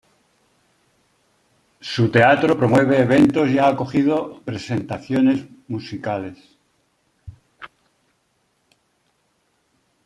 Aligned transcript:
Su 1.79 2.09
teatro 2.09 2.57
promueve 2.57 3.01
eventos 3.01 3.47
y 3.51 3.59
ha 3.59 3.67
acogido 3.67 4.41
presentaciones 4.43 5.45
musicales. 5.67 6.39